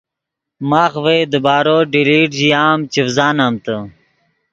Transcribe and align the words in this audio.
ماخ 0.69 0.93
ڤئے 1.03 1.19
دیبارو 1.31 1.77
ڈیلیٹ 1.91 2.29
ژیا 2.39 2.61
ام 2.71 2.79
چڤزانمتے 2.93 3.77